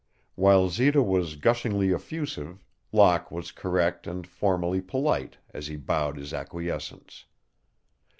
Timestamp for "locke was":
2.91-3.51